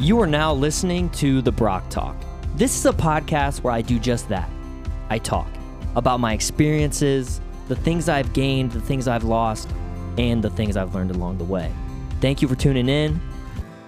[0.00, 2.16] You are now listening to The Brock Talk.
[2.54, 4.48] This is a podcast where I do just that.
[5.10, 5.46] I talk
[5.94, 7.38] about my experiences,
[7.68, 9.68] the things I've gained, the things I've lost,
[10.16, 11.70] and the things I've learned along the way.
[12.22, 13.20] Thank you for tuning in.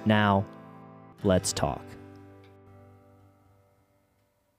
[0.05, 0.45] Now,
[1.25, 1.81] let's talk.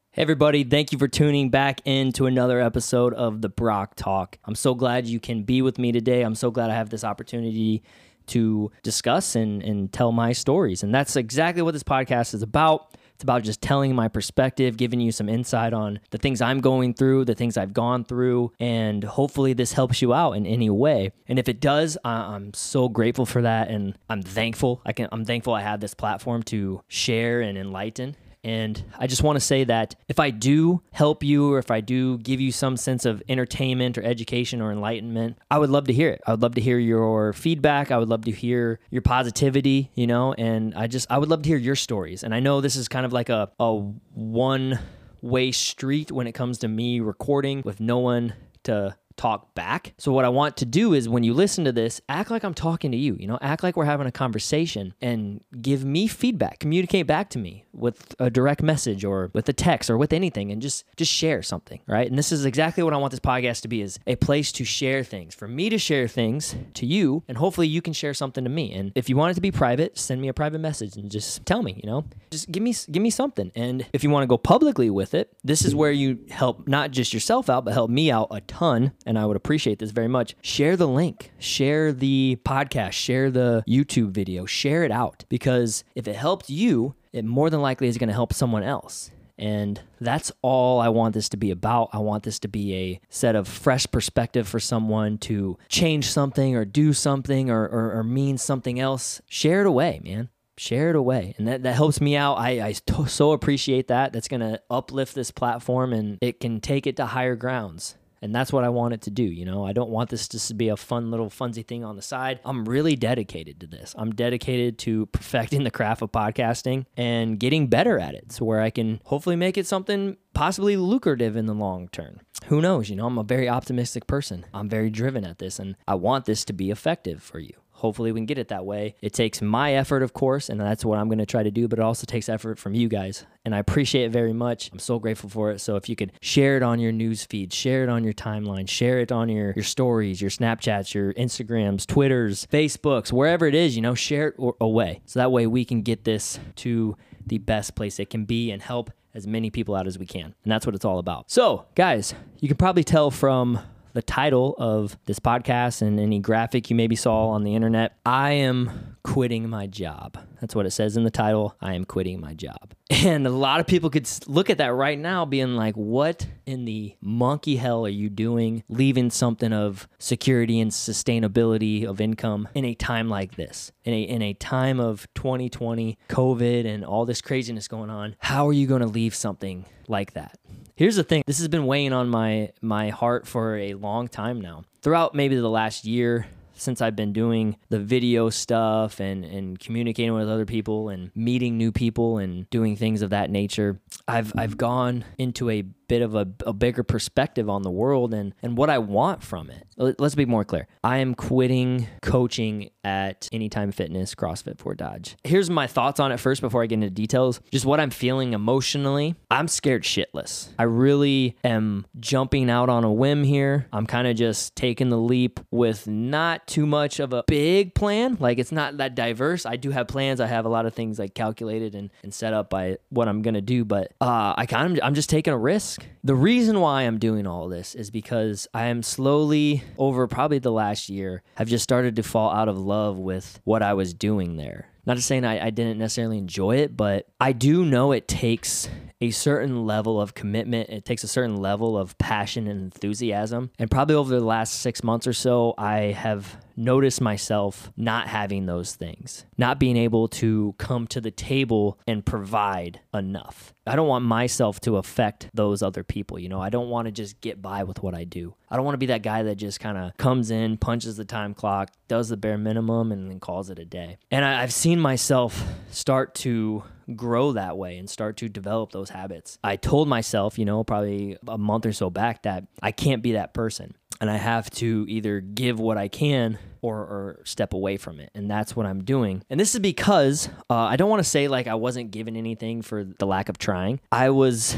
[0.10, 4.40] Hey, everybody, thank you for tuning back into another episode of the Brock Talk.
[4.46, 6.24] I'm so glad you can be with me today.
[6.24, 7.84] I'm so glad I have this opportunity
[8.28, 10.84] to discuss and, and tell my stories.
[10.84, 12.96] And that's exactly what this podcast is about.
[13.16, 16.96] It's about just telling my perspective, giving you some insight on the things I'm going
[16.96, 21.12] through, the things I've gone through, and hopefully this helps you out in any way.
[21.28, 24.82] And if it does, I'm so grateful for that, and I'm thankful.
[24.86, 28.16] I can, I'm thankful I have this platform to share and enlighten.
[28.44, 31.80] And I just want to say that if I do help you or if I
[31.82, 35.94] do give you some sense of entertainment or education or enlightenment, I would love to
[35.94, 36.22] hear it.
[36.28, 37.92] I would love to hear your feedback.
[37.92, 41.44] I would love to hear your positivity, you know, and I just, I would love
[41.44, 42.24] to hear your stories.
[42.24, 44.80] And I know this is kind of like a, a one
[45.22, 49.94] way street when it comes to me recording with no one to talk back.
[49.98, 52.54] So what I want to do is when you listen to this, act like I'm
[52.54, 56.60] talking to you, you know, act like we're having a conversation and give me feedback,
[56.60, 60.52] communicate back to me with a direct message or with a text or with anything
[60.52, 62.08] and just just share something, right?
[62.08, 64.66] And this is exactly what I want this podcast to be is a place to
[64.66, 68.44] share things, for me to share things to you and hopefully you can share something
[68.44, 68.74] to me.
[68.74, 71.46] And if you want it to be private, send me a private message and just
[71.46, 72.06] tell me, you know.
[72.32, 73.52] Just give me give me something.
[73.56, 76.92] And if you want to go publicly with it, this is where you help not
[76.92, 80.08] just yourself out, but help me out a ton and I would appreciate this very
[80.08, 85.84] much, share the link, share the podcast, share the YouTube video, share it out because
[85.96, 89.12] if it helped you, it more than likely is going to help someone else.
[89.38, 91.90] And that's all I want this to be about.
[91.92, 96.56] I want this to be a set of fresh perspective for someone to change something
[96.56, 99.22] or do something or, or, or mean something else.
[99.28, 100.30] Share it away, man.
[100.56, 101.34] Share it away.
[101.38, 102.36] And that, that helps me out.
[102.36, 104.14] I, I so appreciate that.
[104.14, 108.34] That's going to uplift this platform and it can take it to higher grounds and
[108.34, 109.24] that's what I want it to do.
[109.24, 112.02] You know, I don't want this to be a fun little funsy thing on the
[112.02, 112.40] side.
[112.46, 113.94] I'm really dedicated to this.
[113.98, 118.62] I'm dedicated to perfecting the craft of podcasting and getting better at it so where
[118.62, 122.22] I can hopefully make it something possibly lucrative in the long term.
[122.46, 122.90] Who knows?
[122.90, 124.46] You know, I'm a very optimistic person.
[124.54, 127.54] I'm very driven at this and I want this to be effective for you
[127.84, 128.96] hopefully we can get it that way.
[129.02, 131.68] It takes my effort, of course, and that's what I'm going to try to do,
[131.68, 133.26] but it also takes effort from you guys.
[133.44, 134.72] And I appreciate it very much.
[134.72, 135.60] I'm so grateful for it.
[135.60, 138.70] So if you could share it on your news feed, share it on your timeline,
[138.70, 143.76] share it on your, your stories, your Snapchats, your Instagrams, Twitters, Facebooks, wherever it is,
[143.76, 145.02] you know, share it away.
[145.06, 146.96] So that way we can get this to
[147.28, 150.34] the best place it can be and help as many people out as we can.
[150.44, 151.30] And that's what it's all about.
[151.30, 153.60] So, guys, you can probably tell from
[153.94, 158.32] the title of this podcast and any graphic you maybe saw on the internet, I
[158.34, 160.18] am quitting my job.
[160.42, 161.56] That's what it says in the title.
[161.62, 162.74] I am quitting my job.
[163.04, 166.64] And a lot of people could look at that right now being like, what in
[166.64, 172.64] the monkey hell are you doing leaving something of security and sustainability of income in
[172.64, 173.72] a time like this?
[173.84, 178.48] In a, in a time of 2020, COVID, and all this craziness going on, how
[178.48, 180.38] are you going to leave something like that?
[180.76, 181.24] Here's the thing.
[181.28, 184.64] This has been weighing on my my heart for a long time now.
[184.82, 190.14] Throughout maybe the last year, since I've been doing the video stuff and, and communicating
[190.14, 194.58] with other people and meeting new people and doing things of that nature, I've I've
[194.58, 198.70] gone into a bit of a, a bigger perspective on the world and, and what
[198.70, 199.68] I want from it.
[199.78, 200.68] Let's be more clear.
[200.84, 205.16] I am quitting coaching at Anytime Fitness, CrossFit Fort Dodge.
[205.24, 207.42] Here's my thoughts on it first before I get into details.
[207.52, 209.16] Just what I'm feeling emotionally.
[209.32, 210.50] I'm scared shitless.
[210.60, 213.68] I really am jumping out on a whim here.
[213.74, 218.18] I'm kind of just taking the leap with not too much of a big plan.
[218.20, 219.46] Like it's not that diverse.
[219.46, 220.20] I do have plans.
[220.20, 223.22] I have a lot of things like calculated and, and set up by what I'm
[223.22, 225.73] gonna do, but uh, I kind of I'm just taking a risk.
[226.04, 230.52] The reason why I'm doing all this is because I am slowly, over probably the
[230.52, 234.38] last year, have just started to fall out of love with what I was doing
[234.38, 234.68] there.
[234.86, 238.68] Not to saying I, I didn't necessarily enjoy it, but I do know it takes
[239.04, 240.70] a certain level of commitment.
[240.70, 243.52] It takes a certain level of passion and enthusiasm.
[243.60, 248.46] And probably over the last six months or so, I have noticed myself not having
[248.46, 253.54] those things, not being able to come to the table and provide enough.
[253.66, 256.20] I don't want myself to affect those other people.
[256.20, 258.36] You know, I don't want to just get by with what I do.
[258.50, 261.06] I don't want to be that guy that just kind of comes in, punches the
[261.06, 263.98] time clock, does the bare minimum, and then calls it a day.
[264.12, 266.64] And I, have seen myself start to
[266.96, 269.38] grow that way and start to develop those habits.
[269.44, 273.14] I told myself, you know, probably a month or so back that I can't be
[273.14, 273.76] that person.
[274.02, 278.10] and I have to either give what I can or, or step away from it.
[278.14, 279.24] And that's what I'm doing.
[279.30, 282.62] And this is because uh, I don't want to say like I wasn't given anything
[282.62, 283.80] for the lack of trying.
[283.92, 284.58] I was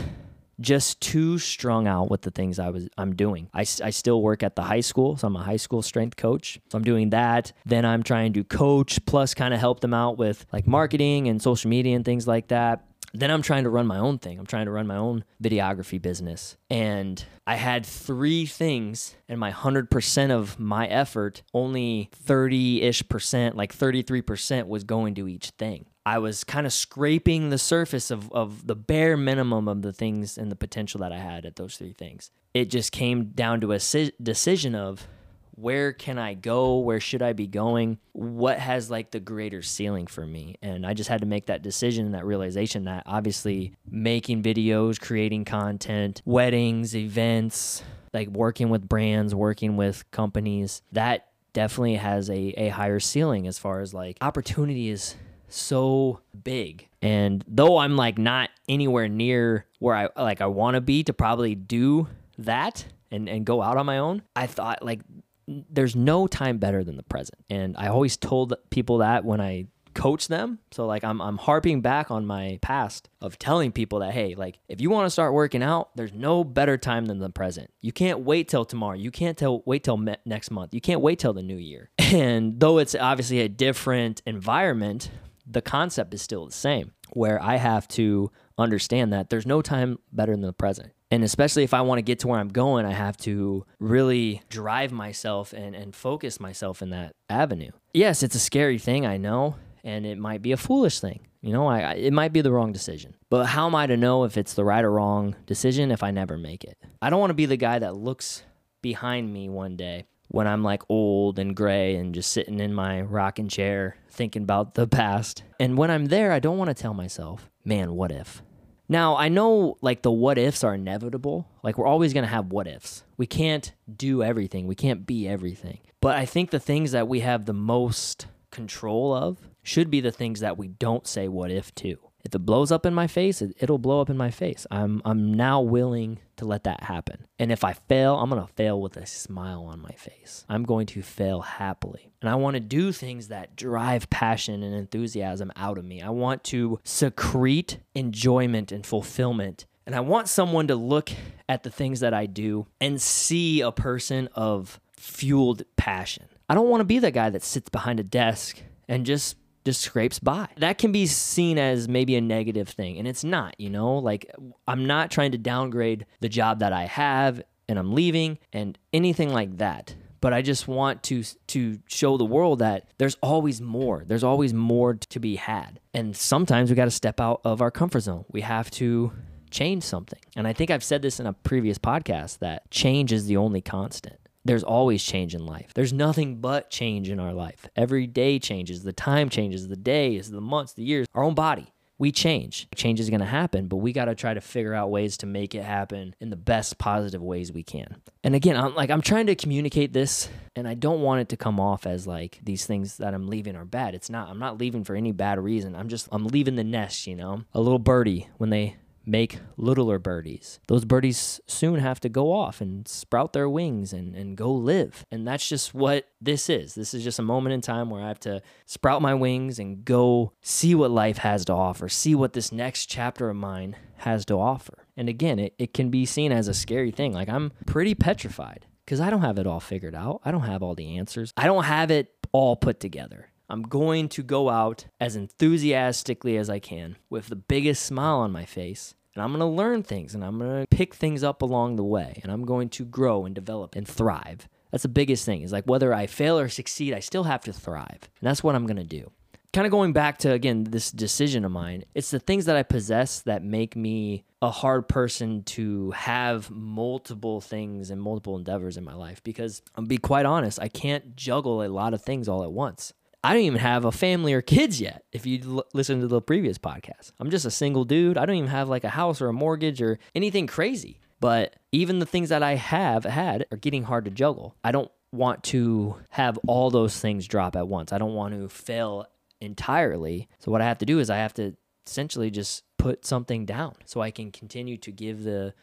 [0.60, 3.50] just too strung out with the things I was I'm doing.
[3.54, 6.60] I, I still work at the high school, so I'm a high school strength coach.
[6.70, 7.52] So I'm doing that.
[7.66, 11.42] Then I'm trying to coach plus kind of help them out with like marketing and
[11.42, 12.86] social media and things like that.
[13.14, 14.38] Then I'm trying to run my own thing.
[14.38, 16.58] I'm trying to run my own videography business.
[16.70, 23.56] And I had three things, and my 100% of my effort, only 30 ish percent,
[23.56, 25.86] like 33% was going to each thing.
[26.06, 30.38] I was kind of scraping the surface of, of the bare minimum of the things
[30.38, 32.30] and the potential that I had at those three things.
[32.54, 33.80] It just came down to a
[34.22, 35.08] decision of
[35.56, 36.80] where can I go?
[36.80, 37.98] Where should I be going?
[38.12, 40.58] What has like the greater ceiling for me?
[40.62, 45.00] And I just had to make that decision and that realization that obviously making videos,
[45.00, 52.54] creating content, weddings, events, like working with brands, working with companies, that definitely has a,
[52.58, 55.16] a higher ceiling as far as like opportunity is
[55.56, 56.88] so big.
[57.02, 61.14] And though I'm like not anywhere near where I like I want to be to
[61.14, 62.08] probably do
[62.40, 65.02] that and and go out on my own, I thought like
[65.48, 67.40] there's no time better than the present.
[67.50, 70.60] And I always told people that when I coach them.
[70.72, 74.60] So like I'm I'm harping back on my past of telling people that hey, like
[74.68, 77.72] if you want to start working out, there's no better time than the present.
[77.82, 78.96] You can't wait till tomorrow.
[78.96, 80.74] You can't tell wait till me- next month.
[80.74, 81.90] You can't wait till the new year.
[82.06, 85.10] And though it's obviously a different environment,
[85.46, 90.00] the concept is still the same where I have to understand that there's no time
[90.12, 90.92] better than the present.
[91.12, 94.42] And especially if I want to get to where I'm going, I have to really
[94.50, 97.72] drive myself and, and focus myself in that avenue.
[97.94, 101.28] Yes, it's a scary thing, I know, and it might be a foolish thing.
[101.42, 103.16] You know, I, it might be the wrong decision.
[103.30, 106.10] But how am I to know if it's the right or wrong decision if I
[106.10, 106.76] never make it?
[107.04, 108.42] I don't want to be the guy that looks
[108.82, 113.02] behind me one day when I'm like old and gray and just sitting in my
[113.02, 115.44] rocking chair thinking about the past.
[115.60, 118.42] And when I'm there, I don't want to tell myself, man, what if?
[118.88, 121.48] Now, I know like the what ifs are inevitable.
[121.64, 123.04] Like we're always going to have what ifs.
[123.18, 125.80] We can't do everything, we can't be everything.
[126.02, 130.12] But I think the things that we have the most control of should be the
[130.12, 133.42] things that we don't say what if to if it blows up in my face,
[133.42, 134.66] it, will blow up in my face.
[134.72, 137.28] I'm I'm now willing to let that happen.
[137.38, 140.44] And if I fail, I'm going to fail with a smile on my face.
[140.50, 142.12] I'm going to fail happily.
[142.22, 146.02] And I want to do things that drive passion and enthusiasm out of me.
[146.02, 149.66] I want to secrete enjoyment and fulfillment.
[149.86, 151.12] And I want someone to look
[151.48, 156.26] at the things that I do and see a person of fueled passion.
[156.50, 159.82] I don't want to be the guy that sits behind a desk and just just
[159.82, 160.48] scrapes by.
[160.58, 163.98] That can be seen as maybe a negative thing, and it's not, you know?
[163.98, 164.32] Like,
[164.68, 169.34] I'm not trying to downgrade the job that I have and I'm leaving and anything
[169.34, 169.96] like that.
[170.22, 174.04] But I just want to to show the world that there's always more.
[174.08, 175.80] There's always more to be had.
[175.94, 178.26] And sometimes we got to step out of our comfort zone.
[178.32, 179.12] We have to
[179.52, 180.20] change something.
[180.36, 183.62] And I think I've said this in a previous podcast that change is the only
[183.62, 185.74] constant there's always change in life.
[185.74, 187.68] There's nothing but change in our life.
[187.76, 191.72] Every day changes, the time changes, the days, the months, the years, our own body.
[191.98, 192.68] We change.
[192.76, 195.26] Change is going to happen, but we got to try to figure out ways to
[195.26, 198.02] make it happen in the best positive ways we can.
[198.22, 200.28] And again, I'm like I'm trying to communicate this
[200.58, 203.56] and I don't want it to come off as like these things that I'm leaving
[203.56, 203.96] are bad.
[203.96, 204.28] It's not.
[204.28, 205.74] I'm not leaving for any bad reason.
[205.74, 207.46] I'm just I'm leaving the nest, you know.
[207.54, 208.76] A little birdie when they
[209.06, 210.60] make littler birdies.
[210.68, 215.06] Those birdies soon have to go off and sprout their wings and, and go live.
[215.12, 216.76] And that's just what this is.
[216.76, 219.86] This is just a moment in time where I have to sprout my wings and
[219.86, 224.26] go see what life has to offer, see what this next chapter of mine has
[224.26, 224.86] to offer.
[224.98, 227.14] And again, it, it can be seen as a scary thing.
[227.14, 230.22] Like I'm pretty petrified because I don't have it all figured out.
[230.24, 231.34] I don't have all the answers.
[231.36, 233.30] I don't have it all put together.
[233.50, 238.32] I'm going to go out as enthusiastically as I can with the biggest smile on
[238.32, 238.96] my face.
[239.14, 241.84] And I'm going to learn things and I'm going to pick things up along the
[241.84, 242.20] way.
[242.24, 244.50] And I'm going to grow and develop and thrive.
[244.72, 247.54] That's the biggest thing is like whether I fail or succeed, I still have to
[247.54, 248.00] thrive.
[248.02, 249.12] And that's what I'm going to do.
[249.54, 252.64] Kind of going back to, again, this decision of mine, it's the things that I
[252.64, 258.84] possess that make me a hard person to have multiple things and multiple endeavors in
[258.84, 262.44] my life because I'll be quite honest, I can't juggle a lot of things all
[262.44, 262.92] at once.
[263.26, 265.04] I don't even have a family or kids yet.
[265.12, 268.20] If you l- listen to the previous podcast, I'm just a single dude.
[268.20, 271.00] I don't even have like a house or a mortgage or anything crazy.
[271.20, 274.56] But even the things that I have had are getting hard to juggle.
[274.64, 277.92] I don't want to have all those things drop at once.
[277.92, 279.08] I don't want to fail
[279.42, 280.28] entirely.
[280.38, 281.56] So what I have to do is I have to
[281.88, 285.56] essentially just put something down so I can continue to give the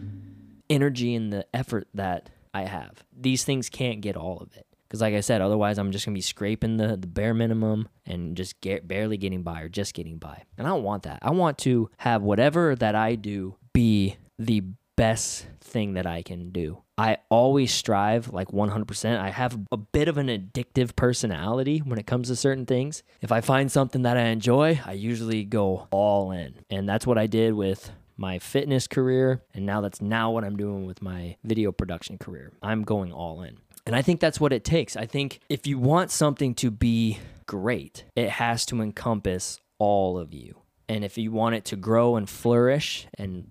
[0.69, 3.04] energy and the effort that I have.
[3.16, 4.66] These things can't get all of it.
[4.93, 8.37] Because, like I said, otherwise I'm just gonna be scraping the, the bare minimum and
[8.37, 10.43] just get barely getting by or just getting by.
[10.59, 11.21] And I don't want that.
[11.23, 14.63] I want to have whatever that I do be the
[14.97, 16.83] best thing that I can do.
[16.99, 19.19] I always strive like 100%.
[19.19, 23.03] I have a bit of an addictive personality when it comes to certain things.
[23.23, 26.57] If I find something that I enjoy, I usually go all in.
[26.69, 30.57] And that's what I did with my fitness career and now that's now what I'm
[30.57, 32.53] doing with my video production career.
[32.63, 33.57] I'm going all in.
[33.87, 34.97] And I think that's what it takes.
[34.97, 40.33] I think if you want something to be great, it has to encompass all of
[40.33, 40.59] you.
[40.89, 43.51] And if you want it to grow and flourish and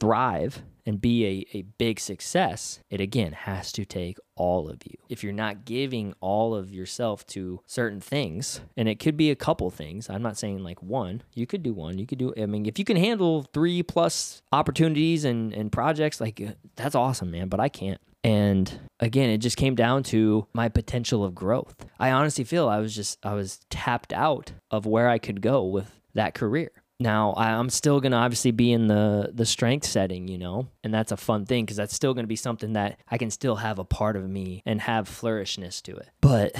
[0.00, 4.96] thrive and be a, a big success, it again has to take all of you.
[5.08, 9.36] If you're not giving all of yourself to certain things, and it could be a
[9.36, 12.46] couple things, I'm not saying like one, you could do one, you could do, I
[12.46, 17.30] mean, if you can handle three plus opportunities and, and projects, like uh, that's awesome,
[17.30, 18.00] man, but I can't.
[18.24, 21.86] And again, it just came down to my potential of growth.
[21.98, 25.64] I honestly feel I was just, I was tapped out of where I could go
[25.64, 26.70] with that career.
[27.00, 31.12] Now I'm still gonna obviously be in the the strength setting, you know, and that's
[31.12, 33.84] a fun thing because that's still gonna be something that I can still have a
[33.84, 36.08] part of me and have flourishness to it.
[36.20, 36.56] But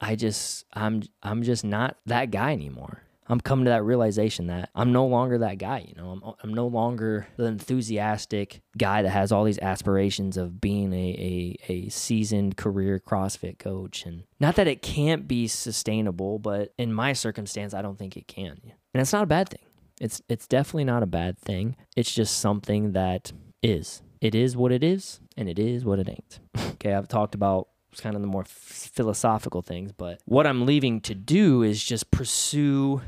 [0.00, 3.02] I just I'm I'm just not that guy anymore.
[3.30, 5.86] I'm coming to that realization that I'm no longer that guy.
[5.86, 10.60] You know, I'm, I'm no longer the enthusiastic guy that has all these aspirations of
[10.60, 14.04] being a, a, a seasoned career CrossFit coach.
[14.04, 18.26] And not that it can't be sustainable, but in my circumstance, I don't think it
[18.26, 18.60] can.
[18.92, 19.64] And it's not a bad thing.
[20.00, 21.76] It's it's definitely not a bad thing.
[21.94, 23.32] It's just something that
[23.62, 24.02] is.
[24.20, 26.40] It is what it is, and it is what it ain't.
[26.72, 27.68] okay, I've talked about
[27.98, 33.02] kind of the more philosophical things, but what I'm leaving to do is just pursue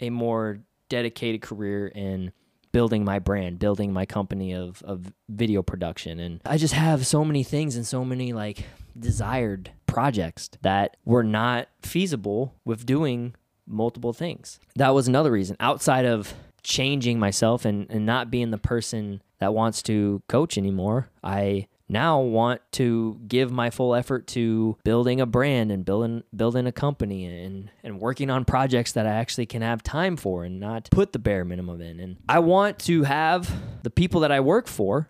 [0.00, 2.32] a more dedicated career in
[2.72, 6.18] building my brand, building my company of, of video production.
[6.18, 8.66] And I just have so many things and so many like
[8.98, 13.34] desired projects that were not feasible with doing
[13.66, 14.58] multiple things.
[14.74, 16.34] That was another reason outside of
[16.64, 21.10] changing myself and, and not being the person that wants to coach anymore.
[21.22, 26.66] I now want to give my full effort to building a brand and building building
[26.66, 30.58] a company and and working on projects that I actually can have time for and
[30.58, 32.00] not put the bare minimum in.
[32.00, 33.50] And I want to have
[33.82, 35.08] the people that I work for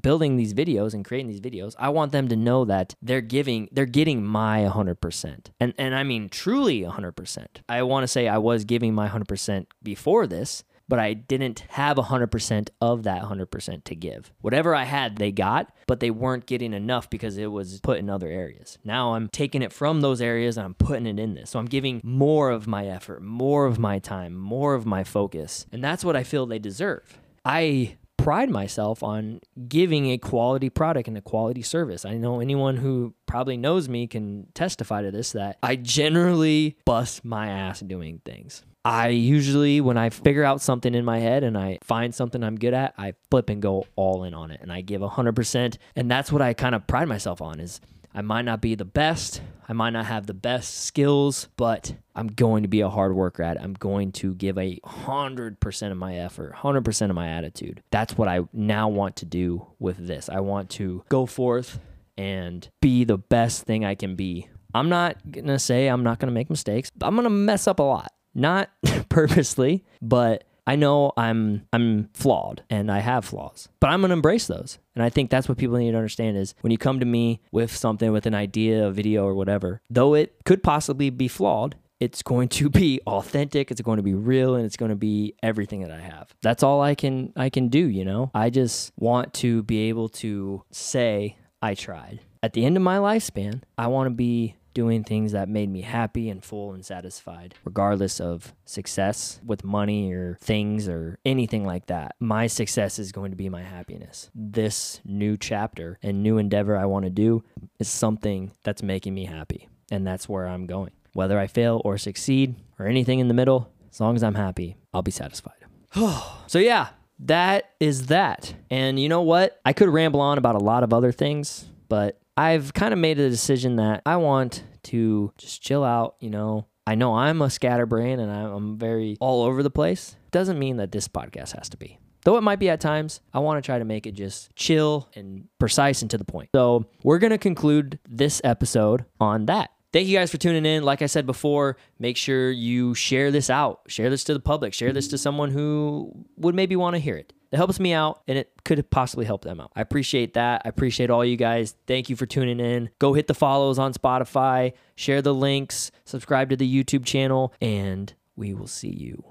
[0.00, 3.68] building these videos and creating these videos, I want them to know that they're giving
[3.72, 5.46] they're getting my 100%.
[5.60, 7.46] And and I mean truly 100%.
[7.68, 11.96] I want to say I was giving my 100% before this, but I didn't have
[11.96, 14.32] 100% of that 100% to give.
[14.40, 18.10] Whatever I had, they got, but they weren't getting enough because it was put in
[18.10, 18.78] other areas.
[18.84, 21.50] Now I'm taking it from those areas and I'm putting it in this.
[21.50, 25.66] So I'm giving more of my effort, more of my time, more of my focus.
[25.72, 27.18] And that's what I feel they deserve.
[27.44, 32.04] I pride myself on giving a quality product and a quality service.
[32.04, 37.24] I know anyone who probably knows me can testify to this that I generally bust
[37.24, 38.62] my ass doing things.
[38.84, 42.56] I usually, when I figure out something in my head and I find something I'm
[42.56, 45.76] good at, I flip and go all in on it and I give 100%.
[45.94, 47.80] And that's what I kind of pride myself on is
[48.14, 52.26] I might not be the best, I might not have the best skills, but I'm
[52.26, 53.62] going to be a hard worker at it.
[53.62, 57.82] I'm going to give a 100% of my effort, 100% of my attitude.
[57.90, 60.28] That's what I now want to do with this.
[60.28, 61.78] I want to go forth
[62.18, 64.48] and be the best thing I can be.
[64.74, 66.90] I'm not going to say I'm not going to make mistakes.
[67.00, 68.12] I'm going to mess up a lot.
[68.34, 68.70] Not
[69.08, 74.46] purposely, but I know I'm I'm flawed and I have flaws, but I'm gonna embrace
[74.46, 74.78] those.
[74.94, 77.40] And I think that's what people need to understand is when you come to me
[77.50, 81.76] with something, with an idea, a video, or whatever, though it could possibly be flawed,
[81.98, 85.34] it's going to be authentic it's going to be real and it's going to be
[85.42, 86.34] everything that i have.
[86.42, 88.30] That's all i can i can do you know?
[88.34, 92.20] I just want to be able to say i tried.
[92.42, 95.82] At the end of my lifespan i want to be doing things that made me
[95.82, 101.86] happy and full and satisfied, regardless of success with money or things or anything like
[101.86, 102.14] that.
[102.20, 104.30] My success is going to be my happiness.
[104.34, 107.44] This new chapter and new endeavor I want to do
[107.78, 109.68] is something that's making me happy.
[109.90, 110.92] And that's where I'm going.
[111.12, 114.76] Whether I fail or succeed or anything in the middle, as long as I'm happy,
[114.94, 115.52] I'll be satisfied.
[116.46, 116.88] so, yeah,
[117.18, 118.54] that is that.
[118.70, 119.60] And you know what?
[119.64, 123.18] I could ramble on about a lot of other things, but I've kind of made
[123.18, 126.66] a decision that I want to just chill out, you know.
[126.86, 130.16] I know I'm a scatterbrain and I'm very all over the place.
[130.32, 131.98] Doesn't mean that this podcast has to be.
[132.24, 135.08] Though it might be at times, I want to try to make it just chill
[135.14, 136.50] and precise and to the point.
[136.54, 139.70] So, we're going to conclude this episode on that.
[139.92, 140.84] Thank you guys for tuning in.
[140.84, 143.82] Like I said before, make sure you share this out.
[143.88, 144.72] Share this to the public.
[144.72, 147.32] Share this to someone who would maybe want to hear it.
[147.52, 149.72] It helps me out and it could possibly help them out.
[149.76, 150.62] I appreciate that.
[150.64, 151.74] I appreciate all you guys.
[151.86, 152.88] Thank you for tuning in.
[152.98, 158.14] Go hit the follows on Spotify, share the links, subscribe to the YouTube channel, and
[158.36, 159.22] we will see you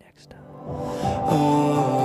[0.00, 0.42] next time.
[0.50, 1.97] Oh.